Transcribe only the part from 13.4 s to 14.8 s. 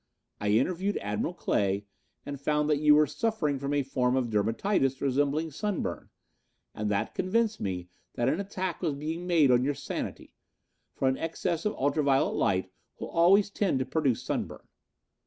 tend to produce sunburn.